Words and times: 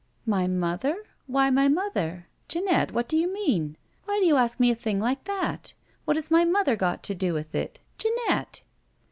"My 0.25 0.47
mother? 0.47 1.03
Why 1.27 1.51
my 1.51 1.67
mother? 1.67 2.25
Jeanette, 2.47 2.91
what 2.91 3.07
do 3.07 3.15
you 3.15 3.31
mean? 3.31 3.77
Why 4.05 4.17
do 4.19 4.25
you 4.25 4.35
ask 4.35 4.59
me 4.59 4.71
a 4.71 4.75
thing 4.75 4.99
like 4.99 5.25
that? 5.25 5.75
What 6.05 6.17
has 6.17 6.31
my 6.31 6.43
mother 6.43 6.75
got 6.75 7.03
to 7.03 7.13
do 7.13 7.35
with 7.35 7.53
it? 7.53 7.79
Jeanette!" 7.99 8.63